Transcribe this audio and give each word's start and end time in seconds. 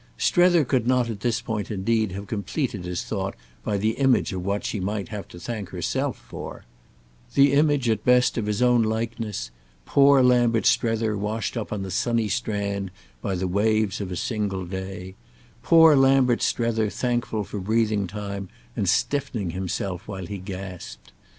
Strether 0.17 0.65
could 0.65 0.87
not 0.87 1.11
at 1.11 1.19
this 1.19 1.41
point 1.41 1.69
indeed 1.69 2.13
have 2.13 2.25
completed 2.25 2.85
his 2.85 3.03
thought 3.03 3.35
by 3.63 3.77
the 3.77 3.91
image 3.99 4.33
of 4.33 4.43
what 4.43 4.65
she 4.65 4.79
might 4.79 5.09
have 5.09 5.27
to 5.27 5.39
thank 5.39 5.69
herself 5.69 6.17
for: 6.17 6.65
the 7.35 7.53
image, 7.53 7.87
at 7.87 8.03
best, 8.03 8.35
of 8.35 8.47
his 8.47 8.63
own 8.63 8.81
likeness—poor 8.81 10.23
Lambert 10.23 10.65
Strether 10.65 11.15
washed 11.15 11.55
up 11.55 11.71
on 11.71 11.83
the 11.83 11.91
sunny 11.91 12.29
strand 12.29 12.89
by 13.21 13.35
the 13.35 13.47
waves 13.47 14.01
of 14.01 14.11
a 14.11 14.15
single 14.15 14.65
day, 14.65 15.13
poor 15.61 15.95
Lambert 15.95 16.41
Strether 16.41 16.89
thankful 16.89 17.43
for 17.43 17.59
breathing 17.59 18.07
time 18.07 18.49
and 18.75 18.89
stiffening 18.89 19.51
himself 19.51 20.07
while 20.07 20.25
he 20.25 20.39
gasped. 20.39 21.11